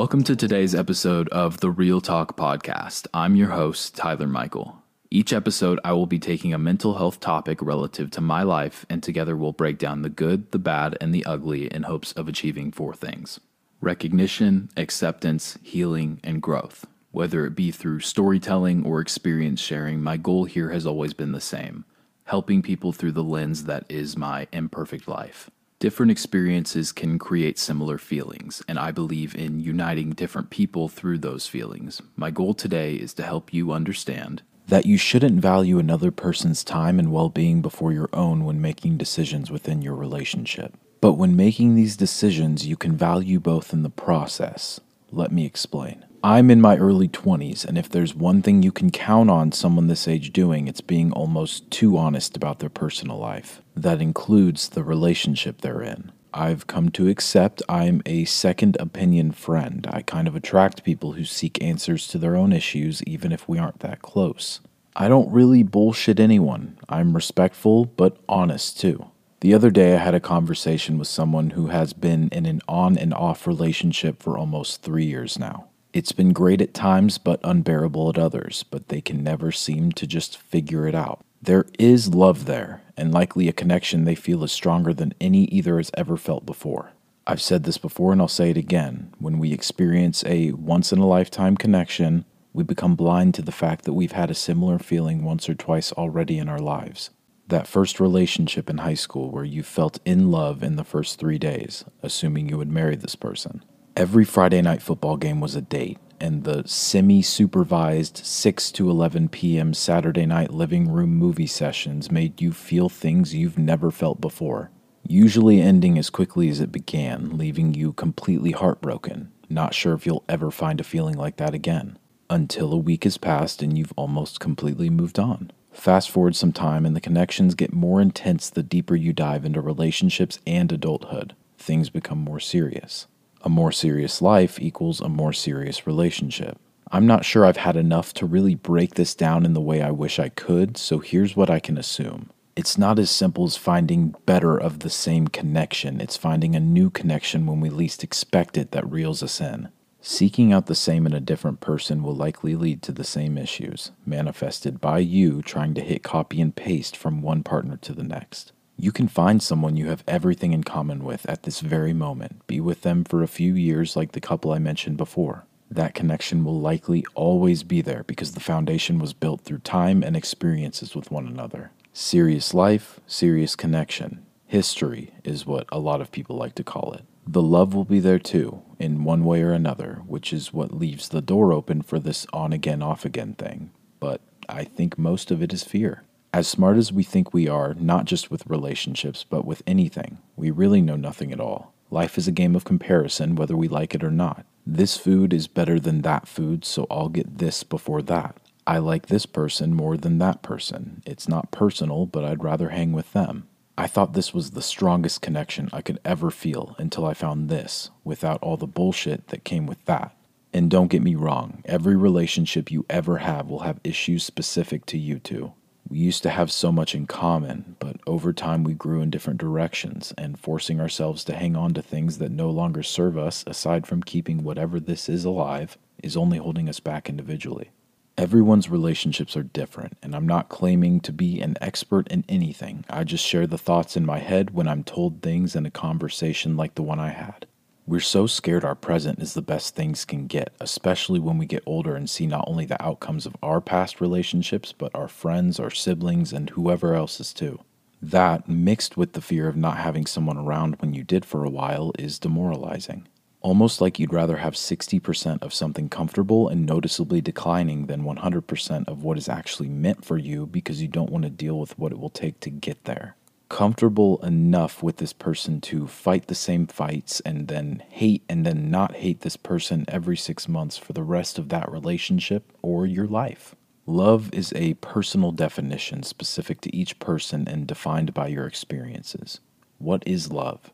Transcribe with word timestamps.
Welcome 0.00 0.24
to 0.24 0.34
today's 0.34 0.74
episode 0.74 1.28
of 1.28 1.60
the 1.60 1.70
Real 1.70 2.00
Talk 2.00 2.34
Podcast. 2.34 3.06
I'm 3.12 3.36
your 3.36 3.50
host, 3.50 3.94
Tyler 3.94 4.26
Michael. 4.26 4.82
Each 5.10 5.30
episode, 5.30 5.78
I 5.84 5.92
will 5.92 6.06
be 6.06 6.18
taking 6.18 6.54
a 6.54 6.58
mental 6.58 6.96
health 6.96 7.20
topic 7.20 7.60
relative 7.60 8.10
to 8.12 8.22
my 8.22 8.42
life, 8.42 8.86
and 8.88 9.02
together 9.02 9.36
we'll 9.36 9.52
break 9.52 9.76
down 9.76 10.00
the 10.00 10.08
good, 10.08 10.52
the 10.52 10.58
bad, 10.58 10.96
and 11.02 11.14
the 11.14 11.26
ugly 11.26 11.66
in 11.66 11.82
hopes 11.82 12.12
of 12.12 12.28
achieving 12.28 12.72
four 12.72 12.94
things 12.94 13.40
recognition, 13.82 14.70
acceptance, 14.74 15.58
healing, 15.62 16.18
and 16.24 16.40
growth. 16.40 16.86
Whether 17.10 17.44
it 17.44 17.54
be 17.54 17.70
through 17.70 18.00
storytelling 18.00 18.86
or 18.86 19.02
experience 19.02 19.60
sharing, 19.60 20.02
my 20.02 20.16
goal 20.16 20.46
here 20.46 20.70
has 20.70 20.86
always 20.86 21.12
been 21.12 21.32
the 21.32 21.42
same 21.42 21.84
helping 22.24 22.62
people 22.62 22.92
through 22.92 23.12
the 23.12 23.22
lens 23.22 23.64
that 23.64 23.84
is 23.90 24.16
my 24.16 24.46
imperfect 24.50 25.06
life. 25.06 25.50
Different 25.80 26.12
experiences 26.12 26.92
can 26.92 27.18
create 27.18 27.58
similar 27.58 27.96
feelings, 27.96 28.62
and 28.68 28.78
I 28.78 28.90
believe 28.90 29.34
in 29.34 29.60
uniting 29.60 30.10
different 30.10 30.50
people 30.50 30.90
through 30.90 31.16
those 31.16 31.46
feelings. 31.46 32.02
My 32.16 32.30
goal 32.30 32.52
today 32.52 32.96
is 32.96 33.14
to 33.14 33.22
help 33.22 33.54
you 33.54 33.72
understand 33.72 34.42
that 34.68 34.84
you 34.84 34.98
shouldn't 34.98 35.40
value 35.40 35.78
another 35.78 36.10
person's 36.10 36.64
time 36.64 36.98
and 36.98 37.10
well 37.10 37.30
being 37.30 37.62
before 37.62 37.92
your 37.92 38.10
own 38.12 38.44
when 38.44 38.60
making 38.60 38.98
decisions 38.98 39.50
within 39.50 39.80
your 39.80 39.94
relationship. 39.94 40.74
But 41.00 41.14
when 41.14 41.34
making 41.34 41.76
these 41.76 41.96
decisions, 41.96 42.66
you 42.66 42.76
can 42.76 42.94
value 42.94 43.40
both 43.40 43.72
in 43.72 43.82
the 43.82 43.88
process. 43.88 44.80
Let 45.10 45.32
me 45.32 45.46
explain. 45.46 46.04
I'm 46.22 46.50
in 46.50 46.60
my 46.60 46.76
early 46.76 47.08
20s, 47.08 47.64
and 47.64 47.78
if 47.78 47.88
there's 47.88 48.14
one 48.14 48.42
thing 48.42 48.62
you 48.62 48.72
can 48.72 48.90
count 48.90 49.30
on 49.30 49.52
someone 49.52 49.86
this 49.86 50.06
age 50.06 50.34
doing, 50.34 50.68
it's 50.68 50.82
being 50.82 51.12
almost 51.12 51.70
too 51.70 51.96
honest 51.96 52.36
about 52.36 52.58
their 52.58 52.68
personal 52.68 53.16
life. 53.16 53.62
That 53.74 54.02
includes 54.02 54.68
the 54.68 54.84
relationship 54.84 55.62
they're 55.62 55.80
in. 55.80 56.12
I've 56.34 56.66
come 56.66 56.90
to 56.90 57.08
accept 57.08 57.62
I'm 57.70 58.02
a 58.04 58.26
second 58.26 58.76
opinion 58.78 59.32
friend. 59.32 59.86
I 59.90 60.02
kind 60.02 60.28
of 60.28 60.36
attract 60.36 60.84
people 60.84 61.12
who 61.12 61.24
seek 61.24 61.62
answers 61.62 62.06
to 62.08 62.18
their 62.18 62.36
own 62.36 62.52
issues, 62.52 63.02
even 63.04 63.32
if 63.32 63.48
we 63.48 63.58
aren't 63.58 63.80
that 63.80 64.02
close. 64.02 64.60
I 64.94 65.08
don't 65.08 65.32
really 65.32 65.62
bullshit 65.62 66.20
anyone. 66.20 66.76
I'm 66.86 67.14
respectful, 67.14 67.86
but 67.86 68.18
honest 68.28 68.78
too. 68.78 69.06
The 69.40 69.54
other 69.54 69.70
day, 69.70 69.94
I 69.94 69.98
had 69.98 70.14
a 70.14 70.20
conversation 70.20 70.98
with 70.98 71.08
someone 71.08 71.50
who 71.50 71.68
has 71.68 71.94
been 71.94 72.28
in 72.28 72.44
an 72.44 72.60
on 72.68 72.98
and 72.98 73.14
off 73.14 73.46
relationship 73.46 74.22
for 74.22 74.36
almost 74.36 74.82
three 74.82 75.06
years 75.06 75.38
now. 75.38 75.69
It's 75.92 76.12
been 76.12 76.32
great 76.32 76.62
at 76.62 76.72
times, 76.72 77.18
but 77.18 77.40
unbearable 77.42 78.08
at 78.10 78.18
others, 78.18 78.64
but 78.70 78.88
they 78.88 79.00
can 79.00 79.24
never 79.24 79.50
seem 79.50 79.90
to 79.92 80.06
just 80.06 80.38
figure 80.38 80.86
it 80.86 80.94
out. 80.94 81.24
There 81.42 81.66
is 81.78 82.14
love 82.14 82.44
there, 82.44 82.82
and 82.96 83.12
likely 83.12 83.48
a 83.48 83.52
connection 83.52 84.04
they 84.04 84.14
feel 84.14 84.44
is 84.44 84.52
stronger 84.52 84.94
than 84.94 85.14
any 85.20 85.44
either 85.44 85.78
has 85.78 85.90
ever 85.94 86.16
felt 86.16 86.46
before. 86.46 86.92
I've 87.26 87.42
said 87.42 87.64
this 87.64 87.78
before 87.78 88.12
and 88.12 88.20
I'll 88.20 88.28
say 88.28 88.50
it 88.50 88.56
again. 88.56 89.14
When 89.18 89.38
we 89.38 89.52
experience 89.52 90.24
a 90.26 90.52
once 90.52 90.92
in 90.92 90.98
a 90.98 91.06
lifetime 91.06 91.56
connection, 91.56 92.24
we 92.52 92.64
become 92.64 92.96
blind 92.96 93.34
to 93.34 93.42
the 93.42 93.52
fact 93.52 93.84
that 93.84 93.92
we've 93.92 94.12
had 94.12 94.30
a 94.30 94.34
similar 94.34 94.78
feeling 94.78 95.24
once 95.24 95.48
or 95.48 95.54
twice 95.54 95.92
already 95.92 96.38
in 96.38 96.48
our 96.48 96.58
lives. 96.58 97.10
That 97.46 97.66
first 97.66 98.00
relationship 98.00 98.68
in 98.68 98.78
high 98.78 98.94
school 98.94 99.30
where 99.30 99.44
you 99.44 99.62
felt 99.62 99.98
in 100.04 100.30
love 100.30 100.62
in 100.62 100.76
the 100.76 100.84
first 100.84 101.18
three 101.18 101.38
days, 101.38 101.84
assuming 102.02 102.48
you 102.48 102.58
would 102.58 102.70
marry 102.70 102.96
this 102.96 103.16
person. 103.16 103.64
Every 104.00 104.24
Friday 104.24 104.62
night 104.62 104.80
football 104.80 105.18
game 105.18 105.40
was 105.40 105.54
a 105.54 105.60
date, 105.60 105.98
and 106.18 106.44
the 106.44 106.66
semi 106.66 107.20
supervised 107.20 108.16
6 108.24 108.72
to 108.72 108.88
11 108.88 109.28
p.m. 109.28 109.74
Saturday 109.74 110.24
night 110.24 110.54
living 110.54 110.90
room 110.90 111.10
movie 111.10 111.46
sessions 111.46 112.10
made 112.10 112.40
you 112.40 112.50
feel 112.50 112.88
things 112.88 113.34
you've 113.34 113.58
never 113.58 113.90
felt 113.90 114.18
before, 114.18 114.70
usually 115.06 115.60
ending 115.60 115.98
as 115.98 116.08
quickly 116.08 116.48
as 116.48 116.60
it 116.60 116.72
began, 116.72 117.36
leaving 117.36 117.74
you 117.74 117.92
completely 117.92 118.52
heartbroken, 118.52 119.32
not 119.50 119.74
sure 119.74 119.92
if 119.92 120.06
you'll 120.06 120.24
ever 120.30 120.50
find 120.50 120.80
a 120.80 120.82
feeling 120.82 121.18
like 121.18 121.36
that 121.36 121.52
again, 121.52 121.98
until 122.30 122.72
a 122.72 122.78
week 122.78 123.04
has 123.04 123.18
passed 123.18 123.60
and 123.60 123.76
you've 123.76 123.92
almost 123.96 124.40
completely 124.40 124.88
moved 124.88 125.18
on. 125.18 125.52
Fast 125.72 126.08
forward 126.08 126.34
some 126.34 126.52
time, 126.52 126.86
and 126.86 126.96
the 126.96 127.02
connections 127.02 127.54
get 127.54 127.74
more 127.74 128.00
intense 128.00 128.48
the 128.48 128.62
deeper 128.62 128.96
you 128.96 129.12
dive 129.12 129.44
into 129.44 129.60
relationships 129.60 130.40
and 130.46 130.72
adulthood. 130.72 131.34
Things 131.58 131.90
become 131.90 132.16
more 132.16 132.40
serious. 132.40 133.06
A 133.42 133.48
more 133.48 133.72
serious 133.72 134.20
life 134.20 134.60
equals 134.60 135.00
a 135.00 135.08
more 135.08 135.32
serious 135.32 135.86
relationship. 135.86 136.58
I'm 136.92 137.06
not 137.06 137.24
sure 137.24 137.46
I've 137.46 137.56
had 137.56 137.76
enough 137.76 138.12
to 138.14 138.26
really 138.26 138.54
break 138.54 138.94
this 138.94 139.14
down 139.14 139.44
in 139.44 139.54
the 139.54 139.60
way 139.60 139.80
I 139.80 139.92
wish 139.92 140.18
I 140.18 140.28
could, 140.28 140.76
so 140.76 140.98
here's 140.98 141.36
what 141.36 141.48
I 141.48 141.60
can 141.60 141.78
assume. 141.78 142.30
It's 142.56 142.76
not 142.76 142.98
as 142.98 143.10
simple 143.10 143.44
as 143.44 143.56
finding 143.56 144.14
better 144.26 144.58
of 144.58 144.80
the 144.80 144.90
same 144.90 145.28
connection, 145.28 146.00
it's 146.00 146.16
finding 146.16 146.54
a 146.56 146.60
new 146.60 146.90
connection 146.90 147.46
when 147.46 147.60
we 147.60 147.70
least 147.70 148.02
expect 148.02 148.58
it 148.58 148.72
that 148.72 148.90
reels 148.90 149.22
us 149.22 149.40
in. 149.40 149.68
Seeking 150.02 150.52
out 150.52 150.66
the 150.66 150.74
same 150.74 151.06
in 151.06 151.12
a 151.12 151.20
different 151.20 151.60
person 151.60 152.02
will 152.02 152.16
likely 152.16 152.56
lead 152.56 152.82
to 152.82 152.92
the 152.92 153.04
same 153.04 153.38
issues, 153.38 153.92
manifested 154.04 154.80
by 154.80 154.98
you 154.98 155.42
trying 155.42 155.74
to 155.74 155.80
hit 155.80 156.02
copy 156.02 156.40
and 156.40 156.56
paste 156.56 156.96
from 156.96 157.22
one 157.22 157.42
partner 157.42 157.76
to 157.78 157.92
the 157.92 158.02
next. 158.02 158.52
You 158.82 158.92
can 158.92 159.08
find 159.08 159.42
someone 159.42 159.76
you 159.76 159.88
have 159.88 160.02
everything 160.08 160.54
in 160.54 160.64
common 160.64 161.04
with 161.04 161.28
at 161.28 161.42
this 161.42 161.60
very 161.60 161.92
moment, 161.92 162.46
be 162.46 162.60
with 162.60 162.80
them 162.80 163.04
for 163.04 163.22
a 163.22 163.28
few 163.28 163.52
years 163.52 163.94
like 163.94 164.12
the 164.12 164.22
couple 164.22 164.52
I 164.52 164.58
mentioned 164.58 164.96
before. 164.96 165.44
That 165.70 165.92
connection 165.92 166.44
will 166.44 166.58
likely 166.58 167.04
always 167.14 167.62
be 167.62 167.82
there 167.82 168.04
because 168.04 168.32
the 168.32 168.40
foundation 168.40 168.98
was 168.98 169.12
built 169.12 169.42
through 169.42 169.58
time 169.58 170.02
and 170.02 170.16
experiences 170.16 170.96
with 170.96 171.10
one 171.10 171.26
another. 171.26 171.72
Serious 171.92 172.54
life, 172.54 173.00
serious 173.06 173.54
connection. 173.54 174.24
History 174.46 175.12
is 175.24 175.44
what 175.44 175.66
a 175.70 175.78
lot 175.78 176.00
of 176.00 176.10
people 176.10 176.36
like 176.36 176.54
to 176.54 176.64
call 176.64 176.94
it. 176.94 177.04
The 177.26 177.42
love 177.42 177.74
will 177.74 177.84
be 177.84 178.00
there 178.00 178.18
too, 178.18 178.62
in 178.78 179.04
one 179.04 179.26
way 179.26 179.42
or 179.42 179.52
another, 179.52 180.00
which 180.06 180.32
is 180.32 180.54
what 180.54 180.72
leaves 180.72 181.10
the 181.10 181.20
door 181.20 181.52
open 181.52 181.82
for 181.82 181.98
this 181.98 182.26
on 182.32 182.54
again, 182.54 182.80
off 182.80 183.04
again 183.04 183.34
thing. 183.34 183.72
But 184.00 184.22
I 184.48 184.64
think 184.64 184.96
most 184.96 185.30
of 185.30 185.42
it 185.42 185.52
is 185.52 185.64
fear. 185.64 186.02
As 186.32 186.46
smart 186.46 186.76
as 186.76 186.92
we 186.92 187.02
think 187.02 187.34
we 187.34 187.48
are, 187.48 187.74
not 187.74 188.04
just 188.04 188.30
with 188.30 188.46
relationships, 188.46 189.24
but 189.28 189.44
with 189.44 189.64
anything, 189.66 190.18
we 190.36 190.52
really 190.52 190.80
know 190.80 190.94
nothing 190.94 191.32
at 191.32 191.40
all. 191.40 191.74
Life 191.90 192.16
is 192.16 192.28
a 192.28 192.32
game 192.32 192.54
of 192.54 192.64
comparison, 192.64 193.34
whether 193.34 193.56
we 193.56 193.66
like 193.66 193.96
it 193.96 194.04
or 194.04 194.12
not. 194.12 194.46
This 194.64 194.96
food 194.96 195.32
is 195.32 195.48
better 195.48 195.80
than 195.80 196.02
that 196.02 196.28
food, 196.28 196.64
so 196.64 196.86
I'll 196.88 197.08
get 197.08 197.38
this 197.38 197.64
before 197.64 198.00
that. 198.02 198.36
I 198.64 198.78
like 198.78 199.06
this 199.06 199.26
person 199.26 199.74
more 199.74 199.96
than 199.96 200.18
that 200.18 200.40
person. 200.40 201.02
It's 201.04 201.28
not 201.28 201.50
personal, 201.50 202.06
but 202.06 202.24
I'd 202.24 202.44
rather 202.44 202.68
hang 202.68 202.92
with 202.92 203.12
them. 203.12 203.48
I 203.76 203.88
thought 203.88 204.12
this 204.12 204.32
was 204.32 204.52
the 204.52 204.62
strongest 204.62 205.22
connection 205.22 205.68
I 205.72 205.82
could 205.82 205.98
ever 206.04 206.30
feel 206.30 206.76
until 206.78 207.06
I 207.06 207.14
found 207.14 207.48
this, 207.48 207.90
without 208.04 208.40
all 208.40 208.56
the 208.56 208.68
bullshit 208.68 209.28
that 209.28 209.42
came 209.42 209.66
with 209.66 209.84
that. 209.86 210.14
And 210.52 210.70
don't 210.70 210.90
get 210.90 211.02
me 211.02 211.16
wrong, 211.16 211.64
every 211.64 211.96
relationship 211.96 212.70
you 212.70 212.86
ever 212.88 213.18
have 213.18 213.48
will 213.48 213.60
have 213.60 213.80
issues 213.82 214.22
specific 214.22 214.86
to 214.86 214.98
you 214.98 215.18
two. 215.18 215.54
We 215.88 215.98
used 215.98 216.22
to 216.22 216.30
have 216.30 216.52
so 216.52 216.70
much 216.70 216.94
in 216.94 217.06
common, 217.06 217.76
but 217.78 217.96
over 218.06 218.32
time 218.32 218.62
we 218.62 218.74
grew 218.74 219.00
in 219.00 219.10
different 219.10 219.40
directions, 219.40 220.14
and 220.16 220.38
forcing 220.38 220.80
ourselves 220.80 221.24
to 221.24 221.34
hang 221.34 221.56
on 221.56 221.74
to 221.74 221.82
things 221.82 222.18
that 222.18 222.30
no 222.30 222.50
longer 222.50 222.82
serve 222.82 223.18
us, 223.18 223.42
aside 223.46 223.86
from 223.86 224.02
keeping 224.02 224.44
whatever 224.44 224.78
this 224.78 225.08
is 225.08 225.24
alive, 225.24 225.76
is 226.02 226.16
only 226.16 226.38
holding 226.38 226.68
us 226.68 226.80
back 226.80 227.08
individually. 227.08 227.70
Everyone's 228.16 228.68
relationships 228.68 229.36
are 229.36 229.42
different, 229.42 229.96
and 230.02 230.14
I'm 230.14 230.26
not 230.26 230.48
claiming 230.48 231.00
to 231.00 231.12
be 231.12 231.40
an 231.40 231.56
expert 231.60 232.06
in 232.08 232.24
anything. 232.28 232.84
I 232.90 233.04
just 233.04 233.24
share 233.24 233.46
the 233.46 233.58
thoughts 233.58 233.96
in 233.96 234.04
my 234.04 234.18
head 234.18 234.50
when 234.50 234.68
I'm 234.68 234.84
told 234.84 235.22
things 235.22 235.56
in 235.56 235.64
a 235.64 235.70
conversation 235.70 236.56
like 236.56 236.74
the 236.74 236.82
one 236.82 237.00
I 237.00 237.10
had. 237.10 237.46
We're 237.86 238.00
so 238.00 238.26
scared 238.26 238.64
our 238.64 238.74
present 238.74 239.20
is 239.20 239.34
the 239.34 239.42
best 239.42 239.74
things 239.74 240.04
can 240.04 240.26
get, 240.26 240.52
especially 240.60 241.18
when 241.18 241.38
we 241.38 241.46
get 241.46 241.62
older 241.66 241.96
and 241.96 242.08
see 242.08 242.26
not 242.26 242.44
only 242.46 242.64
the 242.64 242.80
outcomes 242.80 243.26
of 243.26 243.36
our 243.42 243.60
past 243.60 244.00
relationships, 244.00 244.72
but 244.72 244.94
our 244.94 245.08
friends, 245.08 245.58
our 245.58 245.70
siblings, 245.70 246.32
and 246.32 246.50
whoever 246.50 246.94
else's 246.94 247.32
too. 247.32 247.60
That, 248.00 248.48
mixed 248.48 248.96
with 248.96 249.14
the 249.14 249.20
fear 249.20 249.48
of 249.48 249.56
not 249.56 249.78
having 249.78 250.06
someone 250.06 250.38
around 250.38 250.76
when 250.78 250.94
you 250.94 251.02
did 251.02 251.24
for 251.24 251.44
a 251.44 251.50
while, 251.50 251.92
is 251.98 252.18
demoralizing. 252.18 253.08
Almost 253.40 253.80
like 253.80 253.98
you'd 253.98 254.12
rather 254.12 254.36
have 254.36 254.54
60% 254.54 255.42
of 255.42 255.54
something 255.54 255.88
comfortable 255.88 256.48
and 256.48 256.66
noticeably 256.66 257.20
declining 257.20 257.86
than 257.86 258.04
100% 258.04 258.88
of 258.88 259.02
what 259.02 259.18
is 259.18 259.28
actually 259.28 259.68
meant 259.68 260.04
for 260.04 260.18
you 260.18 260.46
because 260.46 260.82
you 260.82 260.88
don't 260.88 261.10
want 261.10 261.24
to 261.24 261.30
deal 261.30 261.58
with 261.58 261.78
what 261.78 261.92
it 261.92 261.98
will 261.98 262.10
take 262.10 262.38
to 262.40 262.50
get 262.50 262.84
there 262.84 263.16
comfortable 263.50 264.24
enough 264.24 264.80
with 264.80 264.96
this 264.98 265.12
person 265.12 265.60
to 265.60 265.86
fight 265.86 266.28
the 266.28 266.34
same 266.34 266.66
fights 266.66 267.20
and 267.20 267.48
then 267.48 267.82
hate 267.90 268.22
and 268.28 268.46
then 268.46 268.70
not 268.70 268.94
hate 268.94 269.20
this 269.20 269.36
person 269.36 269.84
every 269.88 270.16
six 270.16 270.48
months 270.48 270.78
for 270.78 270.94
the 270.94 271.02
rest 271.02 271.36
of 271.38 271.50
that 271.50 271.70
relationship 271.70 272.52
or 272.62 272.86
your 272.86 273.08
life. 273.08 273.54
Love 273.86 274.32
is 274.32 274.52
a 274.54 274.74
personal 274.74 275.32
definition 275.32 276.04
specific 276.04 276.60
to 276.60 276.74
each 276.74 276.98
person 277.00 277.46
and 277.48 277.66
defined 277.66 278.14
by 278.14 278.28
your 278.28 278.46
experiences. 278.46 279.40
What 279.78 280.04
is 280.06 280.32
love? 280.32 280.72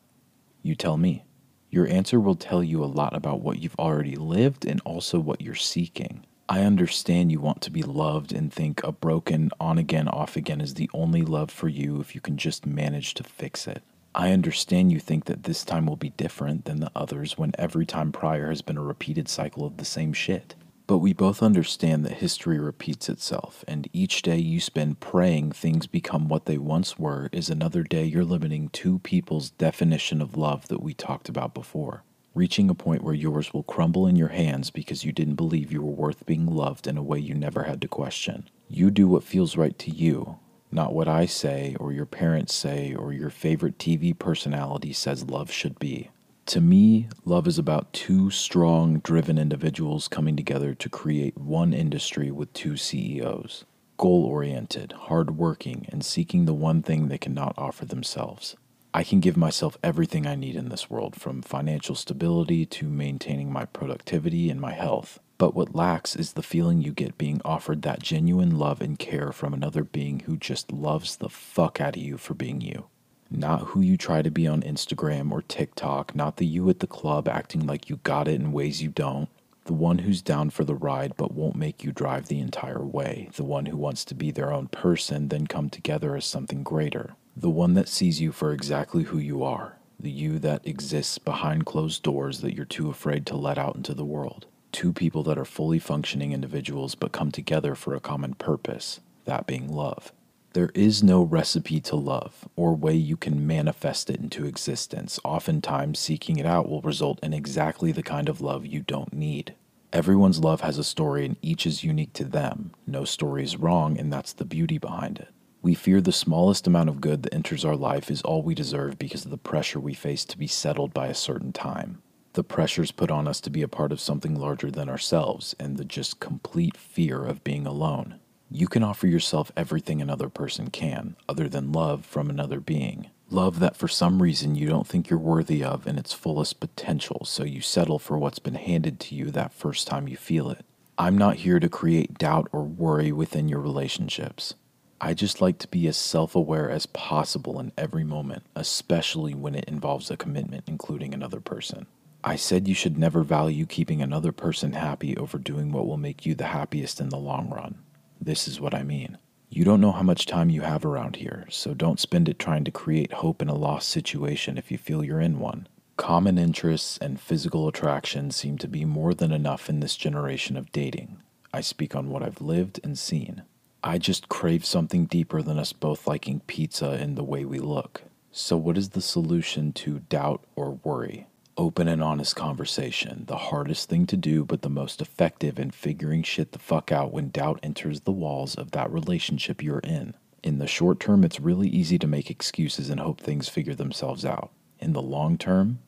You 0.62 0.75
tell 0.75 0.99
me. 0.99 1.25
Your 1.70 1.88
answer 1.88 2.20
will 2.20 2.34
tell 2.34 2.62
you 2.62 2.84
a 2.84 2.87
lot 2.87 3.17
about 3.17 3.40
what 3.40 3.58
you've 3.58 3.79
already 3.79 4.17
lived 4.17 4.67
and 4.67 4.82
also 4.84 5.19
what 5.19 5.40
you're 5.40 5.55
seeking. 5.55 6.26
I 6.48 6.62
understand 6.62 7.32
you 7.32 7.40
want 7.40 7.60
to 7.62 7.72
be 7.72 7.82
loved 7.82 8.32
and 8.32 8.52
think 8.52 8.82
a 8.84 8.93
broken 8.93 9.50
on 9.58 9.78
again, 9.78 10.06
off 10.06 10.37
again 10.37 10.60
is 10.60 10.75
the 10.75 10.88
only 10.94 11.22
love 11.22 11.50
for 11.50 11.69
you 11.69 12.00
if 12.00 12.14
you 12.14 12.20
can 12.20 12.37
just 12.37 12.64
manage 12.64 13.14
to 13.14 13.25
fix 13.25 13.66
it. 13.66 13.82
I 14.14 14.31
understand 14.31 14.93
you 14.93 15.00
think 15.00 15.25
that 15.25 15.43
this 15.43 15.64
time 15.64 15.87
will 15.87 15.96
be 15.96 16.10
different 16.10 16.64
than 16.64 16.78
the 16.78 16.93
others 16.94 17.37
when 17.37 17.50
every 17.58 17.84
time 17.84 18.12
prior 18.12 18.48
has 18.48 18.62
been 18.62 18.78
a 18.78 18.82
repeated 18.82 19.28
cycle 19.28 19.66
of 19.66 19.76
the 19.76 19.84
same 19.84 20.12
shit. 20.12 20.54
But 20.87 20.98
we 20.98 21.12
both 21.12 21.43
understand 21.43 22.04
that 22.04 22.19
history 22.19 22.60
repeats 22.60 23.08
itself, 23.08 23.64
and 23.66 23.88
each 23.93 24.22
day 24.22 24.38
you 24.38 24.60
spend 24.60 25.00
praying 25.00 25.50
things 25.50 25.88
become 25.88 26.28
what 26.28 26.46
they 26.46 26.58
once 26.58 26.96
were 26.96 27.28
is 27.32 27.50
another 27.50 27.82
day 27.82 28.04
you're 28.04 28.25
limiting 28.25 28.69
two 28.69 29.00
people's 29.00 29.50
definition 29.50 30.22
of 30.22 30.37
love 30.37 30.69
that 30.69 30.82
we 30.82 30.94
talked 30.94 31.28
about 31.28 31.54
before, 31.54 32.04
reaching 32.36 32.68
a 32.68 32.74
point 32.74 33.02
where 33.02 33.14
yours 33.14 33.54
will 33.54 33.62
crumble 33.62 34.06
in 34.06 34.14
your 34.14 34.28
hands 34.28 34.70
because 34.70 35.04
you 35.04 35.10
didn't 35.10 35.36
believe 35.36 35.72
you 35.72 35.80
were 35.80 35.90
worth 35.90 36.26
being 36.26 36.46
loved 36.46 36.86
in 36.86 36.98
a 36.98 37.02
way 37.02 37.18
you 37.18 37.34
never 37.34 37.62
had 37.62 37.80
to 37.80 37.88
question. 37.88 38.48
You 38.68 38.90
do 38.90 39.08
what 39.08 39.24
feels 39.24 39.56
right 39.56 39.76
to 39.78 39.90
you, 39.90 40.38
not 40.70 40.92
what 40.92 41.08
I 41.08 41.24
say 41.24 41.74
or 41.80 41.92
your 41.92 42.04
parents 42.04 42.54
say 42.54 42.94
or 42.94 43.12
your 43.14 43.30
favorite 43.30 43.78
TV 43.78 44.16
personality 44.16 44.92
says 44.92 45.30
love 45.30 45.50
should 45.50 45.78
be. 45.78 46.10
To 46.46 46.60
me, 46.60 47.08
love 47.24 47.46
is 47.46 47.58
about 47.58 47.92
two 47.94 48.30
strong, 48.30 48.98
driven 48.98 49.38
individuals 49.38 50.06
coming 50.06 50.36
together 50.36 50.74
to 50.74 50.88
create 50.90 51.38
one 51.38 51.72
industry 51.72 52.30
with 52.30 52.52
two 52.52 52.76
CEOs. 52.76 53.64
Goal 53.96 54.24
oriented, 54.24 54.92
hard 54.92 55.38
working, 55.38 55.86
and 55.88 56.04
seeking 56.04 56.44
the 56.44 56.54
one 56.54 56.82
thing 56.82 57.08
they 57.08 57.18
cannot 57.18 57.54
offer 57.56 57.86
themselves. 57.86 58.56
I 58.96 59.04
can 59.04 59.20
give 59.20 59.37
myself 59.37 59.76
everything 59.82 60.26
I 60.26 60.37
need 60.37 60.56
in 60.56 60.70
this 60.70 60.88
world, 60.88 61.16
from 61.16 61.43
financial 61.43 61.94
stability 61.94 62.64
to 62.64 62.87
maintaining 62.87 63.52
my 63.52 63.66
productivity 63.66 64.48
and 64.48 64.58
my 64.58 64.72
health. 64.72 65.20
But 65.37 65.54
what 65.54 65.75
lacks 65.75 66.16
is 66.16 66.32
the 66.32 66.43
feeling 66.43 66.81
you 66.81 66.93
get 66.93 67.19
being 67.19 67.43
offered 67.44 67.82
that 67.82 68.02
genuine 68.02 68.56
love 68.56 68.81
and 68.81 68.98
care 68.98 69.32
from 69.32 69.52
another 69.52 69.84
being 69.84 70.20
who 70.20 70.38
just 70.38 70.72
loves 70.72 71.16
the 71.16 71.28
fuck 71.28 71.78
out 71.78 71.94
of 71.96 72.02
you 72.02 72.16
for 72.16 72.32
being 72.32 72.62
you 72.62 72.87
not 73.31 73.60
who 73.62 73.82
you 73.82 73.98
try 73.98 74.22
to 74.22 74.31
be 74.31 74.46
on 74.46 74.62
Instagram 74.62 75.31
or 75.31 75.43
TikTok, 75.43 76.14
not 76.14 76.38
the 76.38 76.46
you 76.46 76.70
at 76.70 76.81
the 76.81 76.87
club 76.87 77.28
acting 77.28 77.66
like 77.66 77.90
you 77.90 77.96
got 77.96 78.28
it 78.28 78.40
in 78.40 78.52
ways 78.52 78.82
you 78.82 78.88
don't. 78.88 79.28
The 79.64 79.75
one 79.75 79.98
who's 79.98 80.22
down 80.22 80.50
for 80.50 80.64
the 80.64 80.76
ride 80.76 81.14
but 81.16 81.34
won't 81.34 81.56
make 81.56 81.82
you 81.84 81.93
drive 81.93 82.28
the 82.28 82.38
entire 82.38 82.84
way. 82.84 83.28
The 83.34 83.44
one 83.44 83.66
who 83.66 83.76
wants 83.76 84.06
to 84.06 84.14
be 84.14 84.31
their 84.31 84.52
own 84.52 84.69
person, 84.69 85.28
then 85.28 85.46
come 85.48 85.69
together 85.69 86.16
as 86.16 86.25
something 86.25 86.62
greater. 86.62 87.16
The 87.38 87.50
one 87.50 87.74
that 87.74 87.88
sees 87.88 88.18
you 88.18 88.32
for 88.32 88.50
exactly 88.50 89.04
who 89.04 89.18
you 89.18 89.44
are. 89.44 89.76
The 90.00 90.10
you 90.10 90.38
that 90.38 90.66
exists 90.66 91.18
behind 91.18 91.66
closed 91.66 92.02
doors 92.02 92.40
that 92.40 92.54
you're 92.54 92.64
too 92.64 92.88
afraid 92.88 93.26
to 93.26 93.36
let 93.36 93.58
out 93.58 93.76
into 93.76 93.92
the 93.92 94.06
world. 94.06 94.46
Two 94.72 94.90
people 94.90 95.22
that 95.24 95.36
are 95.36 95.44
fully 95.44 95.78
functioning 95.78 96.32
individuals 96.32 96.94
but 96.94 97.12
come 97.12 97.30
together 97.30 97.74
for 97.74 97.94
a 97.94 98.00
common 98.00 98.32
purpose, 98.34 99.00
that 99.26 99.46
being 99.46 99.70
love. 99.70 100.14
There 100.54 100.70
is 100.74 101.02
no 101.02 101.22
recipe 101.22 101.78
to 101.82 101.96
love 101.96 102.48
or 102.56 102.74
way 102.74 102.94
you 102.94 103.18
can 103.18 103.46
manifest 103.46 104.08
it 104.08 104.18
into 104.18 104.46
existence. 104.46 105.20
Oftentimes, 105.22 105.98
seeking 105.98 106.38
it 106.38 106.46
out 106.46 106.70
will 106.70 106.80
result 106.80 107.20
in 107.22 107.34
exactly 107.34 107.92
the 107.92 108.02
kind 108.02 108.30
of 108.30 108.40
love 108.40 108.64
you 108.64 108.80
don't 108.80 109.12
need. 109.12 109.54
Everyone's 109.92 110.38
love 110.38 110.62
has 110.62 110.78
a 110.78 110.84
story 110.84 111.26
and 111.26 111.36
each 111.42 111.66
is 111.66 111.84
unique 111.84 112.14
to 112.14 112.24
them. 112.24 112.72
No 112.86 113.04
story 113.04 113.44
is 113.44 113.58
wrong, 113.58 113.98
and 113.98 114.10
that's 114.10 114.32
the 114.32 114.46
beauty 114.46 114.78
behind 114.78 115.18
it. 115.18 115.28
We 115.66 115.74
fear 115.74 116.00
the 116.00 116.12
smallest 116.12 116.68
amount 116.68 116.90
of 116.90 117.00
good 117.00 117.24
that 117.24 117.34
enters 117.34 117.64
our 117.64 117.74
life 117.74 118.08
is 118.08 118.22
all 118.22 118.40
we 118.40 118.54
deserve 118.54 119.00
because 119.00 119.24
of 119.24 119.32
the 119.32 119.36
pressure 119.36 119.80
we 119.80 119.94
face 119.94 120.24
to 120.26 120.38
be 120.38 120.46
settled 120.46 120.94
by 120.94 121.08
a 121.08 121.12
certain 121.12 121.52
time. 121.52 122.02
The 122.34 122.44
pressures 122.44 122.92
put 122.92 123.10
on 123.10 123.26
us 123.26 123.40
to 123.40 123.50
be 123.50 123.62
a 123.62 123.66
part 123.66 123.90
of 123.90 123.98
something 123.98 124.36
larger 124.36 124.70
than 124.70 124.88
ourselves, 124.88 125.56
and 125.58 125.76
the 125.76 125.84
just 125.84 126.20
complete 126.20 126.76
fear 126.76 127.24
of 127.24 127.42
being 127.42 127.66
alone. 127.66 128.20
You 128.48 128.68
can 128.68 128.84
offer 128.84 129.08
yourself 129.08 129.50
everything 129.56 130.00
another 130.00 130.28
person 130.28 130.70
can, 130.70 131.16
other 131.28 131.48
than 131.48 131.72
love 131.72 132.06
from 132.06 132.30
another 132.30 132.60
being. 132.60 133.10
Love 133.28 133.58
that 133.58 133.74
for 133.74 133.88
some 133.88 134.22
reason 134.22 134.54
you 134.54 134.69
don't 134.69 134.86
think 134.86 135.10
you're 135.10 135.19
worthy 135.19 135.64
of 135.64 135.84
in 135.84 135.98
its 135.98 136.12
fullest 136.12 136.60
potential, 136.60 137.24
so 137.24 137.42
you 137.42 137.60
settle 137.60 137.98
for 137.98 138.16
what's 138.16 138.38
been 138.38 138.54
handed 138.54 139.00
to 139.00 139.16
you 139.16 139.32
that 139.32 139.52
first 139.52 139.88
time 139.88 140.06
you 140.06 140.16
feel 140.16 140.48
it. 140.48 140.64
I'm 140.96 141.19
not 141.19 141.38
here 141.38 141.58
to 141.58 141.69
create 141.69 142.19
doubt 142.19 142.46
or 142.52 142.62
worry 142.62 143.10
within 143.10 143.48
your 143.48 143.60
relationships. 143.60 144.54
I 145.00 145.12
just 145.12 145.43
like 145.43 145.58
to 145.58 145.69
be 145.69 145.87
as 145.88 145.96
self 145.96 146.34
aware 146.34 146.70
as 146.70 146.87
possible 146.87 147.60
in 147.60 147.72
every 147.76 148.04
moment, 148.04 148.44
especially 148.54 149.34
when 149.34 149.54
it 149.54 149.66
involves 149.66 150.10
a 150.10 150.16
commitment, 150.16 150.64
including 150.66 151.12
another 151.12 151.40
person. 151.40 151.87
I 152.25 152.37
said 152.37 152.66
you 152.66 152.75
should 152.75 152.98
never 152.98 153.22
value 153.22 153.66
keeping 153.66 154.00
another 154.00 154.32
person 154.32 154.72
happy 154.72 155.16
over 155.16 155.38
doing 155.38 155.70
what 155.70 155.87
will 155.87 155.98
make 155.98 156.25
you 156.25 156.34
the 156.34 156.46
happiest 156.46 157.00
in 157.00 157.10
the 157.10 157.19
long 157.19 157.50
run. 157.50 157.78
This 158.20 158.48
is 158.48 158.60
what 158.60 158.75
I 158.75 158.82
mean. 158.82 159.19
You 159.50 159.64
don't 159.64 159.81
know 159.81 159.93
how 159.93 160.02
much 160.02 160.26
time 160.26 160.50
you 160.50 160.62
have 160.62 160.84
around 160.84 161.16
here, 161.16 161.46
so 161.50 161.72
don't 161.72 162.00
spend 162.00 162.28
it 162.28 162.38
trying 162.38 162.64
to 162.64 162.70
create 162.70 163.12
hope 163.12 163.40
in 163.40 163.48
a 163.48 163.54
lost 163.54 163.90
situation 163.90 164.58
if 164.58 164.72
you 164.72 164.78
feel 164.78 165.04
you're 165.04 165.20
in 165.20 165.38
one. 165.38 165.69
Common 165.96 166.37
interests 166.37 166.98
and 166.98 167.20
physical 167.20 167.69
attraction 167.69 168.31
seem 168.31 168.58
to 168.58 168.69
be 168.69 168.84
more 168.84 169.14
than 169.14 169.31
enough 169.31 169.69
in 169.69 169.81
this 169.81 169.96
generation 169.96 170.56
of 170.56 170.72
dating. 170.72 171.19
I 171.52 171.60
speak 171.60 171.94
on 171.94 172.10
what 172.10 172.22
I've 172.22 172.40
lived 172.40 172.81
and 172.82 172.98
seen. 172.98 173.43
I 173.86 173.98
just 173.98 174.28
crave 174.28 174.64
something 174.64 175.06
deeper 175.06 175.42
than 175.42 175.60
us 175.60 175.72
both 175.72 176.08
liking 176.08 176.40
pizza 176.40 176.90
and 176.90 177.16
the 177.16 177.22
way 177.22 177.44
we 177.44 177.60
look. 177.60 178.02
So, 178.32 178.56
what 178.56 178.76
is 178.76 178.90
the 178.90 179.00
solution 179.00 179.72
to 179.74 180.00
doubt 180.00 180.44
or 180.56 180.72
worry? 180.82 181.28
open 181.56 181.88
and 181.88 182.02
honest 182.02 182.36
conversation. 182.36 183.24
The 183.26 183.36
hardest 183.36 183.88
thing 183.88 184.06
to 184.06 184.16
do, 184.16 184.44
but 184.44 184.62
the 184.62 184.68
most 184.68 185.00
effective 185.00 185.58
in 185.58 185.70
figuring 185.70 186.22
shit 186.22 186.52
the 186.52 186.58
fuck 186.58 186.92
out 186.92 187.12
when 187.12 187.30
doubt 187.30 187.60
enters 187.62 188.00
the 188.00 188.12
walls 188.12 188.54
of 188.56 188.72
that 188.72 188.92
relationship 188.92 189.62
you're 189.62 189.78
in. 189.78 190.14
In 190.42 190.58
the 190.58 190.66
short 190.66 191.00
term, 191.00 191.24
it's 191.24 191.40
really 191.40 191.68
easy 191.68 191.98
to 191.98 192.06
make 192.06 192.30
excuses 192.30 192.90
and 192.90 193.00
hope 193.00 193.20
things 193.20 193.48
figure 193.48 193.74
themselves 193.74 194.24
out. 194.24 194.50
In 194.80 194.92
the 194.92 195.00
long 195.00 195.38
term, 195.38 195.78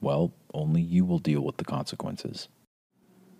well, 0.00 0.32
only 0.54 0.80
you 0.80 1.04
will 1.04 1.18
deal 1.18 1.42
with 1.42 1.58
the 1.58 1.64
consequences. 1.64 2.48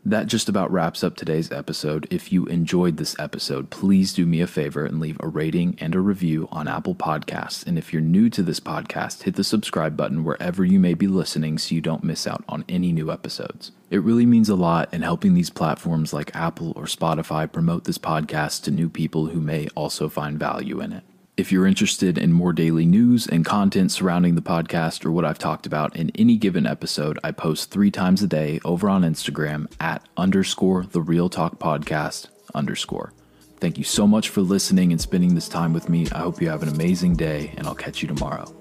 That 0.05 0.27
just 0.27 0.49
about 0.49 0.71
wraps 0.71 1.05
up 1.05 1.17
today's 1.17 1.53
episode. 1.53 2.07
If 2.11 2.33
you 2.33 2.47
enjoyed 2.47 2.97
this 2.97 3.15
episode, 3.19 3.69
please 3.69 4.15
do 4.15 4.25
me 4.25 4.41
a 4.41 4.47
favor 4.47 4.87
and 4.87 5.01
leave 5.01 5.19
a 5.21 5.29
rating 5.29 5.77
and 5.81 5.95
a 5.95 6.01
review 6.01 6.49
on 6.51 6.67
Apple 6.67 6.95
Podcasts. 6.95 7.67
And 7.67 7.77
if 7.77 7.93
you're 7.93 8.01
new 8.01 8.31
to 8.31 8.43
this 8.43 8.61
podcast, 8.61 9.25
hit 9.25 9.35
the 9.35 9.45
subscribe 9.45 9.97
button 9.97 10.25
wherever 10.25 10.65
you 10.65 10.81
may 10.81 10.95
be 10.95 11.07
listening 11.09 11.59
so 11.59 11.75
you 11.75 11.81
don't 11.81 12.05
miss 12.05 12.27
out 12.27 12.43
on 12.49 12.65
any 12.69 12.93
new 12.93 13.11
episodes. 13.11 13.73
It 13.91 14.03
really 14.03 14.25
means 14.25 14.49
a 14.49 14.55
lot 14.55 14.93
in 14.95 15.03
helping 15.03 15.35
these 15.35 15.51
platforms 15.51 16.13
like 16.13 16.35
Apple 16.35 16.73
or 16.75 16.85
Spotify 16.85 17.51
promote 17.51 17.85
this 17.85 17.99
podcast 17.99 18.63
to 18.63 18.71
new 18.71 18.89
people 18.89 19.27
who 19.27 19.41
may 19.41 19.69
also 19.75 20.09
find 20.09 20.39
value 20.39 20.81
in 20.81 20.93
it. 20.93 21.05
If 21.39 21.53
you're 21.53 21.69
interested 21.69 22.19
in 22.19 22.33
more 22.33 22.53
daily 22.53 22.85
news 22.85 23.29
and 23.29 23.45
content 23.45 23.93
surrounding 23.93 24.35
the 24.35 24.43
podcast 24.43 25.07
or 25.07 25.13
what 25.13 25.25
I've 25.25 25.39
talked 25.39 25.67
about 25.67 25.95
in 25.95 26.11
any 26.17 26.37
given 26.37 26.67
episode, 26.67 27.17
I 27.23 27.31
post 27.31 27.71
three 27.71 27.93
times 27.93 28.25
a 28.25 28.27
day 28.27 28.59
over 28.65 28.89
on 28.89 29.03
Instagram 29.03 29.71
at 29.79 30.05
underscore 30.17 30.85
the 30.87 31.01
real 31.01 31.29
talk 31.29 31.61
podcast 31.61 32.27
underscore. 32.57 33.13
Thank 33.61 33.79
you 33.79 33.85
so 33.85 34.05
much 34.05 34.31
for 34.31 34.41
listening 34.41 34.91
and 34.91 35.01
spending 35.01 35.37
this 35.37 35.49
time 35.49 35.73
with 35.73 35.89
me. 35.89 36.09
I 36.11 36.19
hope 36.19 36.43
you 36.43 36.49
have 36.49 36.65
an 36.65 36.71
amazing 36.71 37.15
day, 37.15 37.55
and 37.57 37.69
I'll 37.69 37.75
catch 37.77 38.03
you 38.03 38.09
tomorrow. 38.09 38.53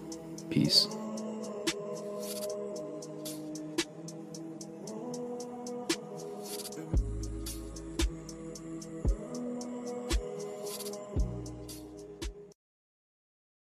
Peace. 0.52 0.88